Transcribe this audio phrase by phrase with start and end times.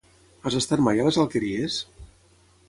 [0.45, 1.79] Has estat mai a les Alqueries?